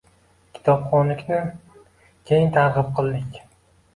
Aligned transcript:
Kitobxonlikni 0.53 1.37
keng 2.31 2.49
targ‘ib 2.57 2.89
qildik. 3.01 3.37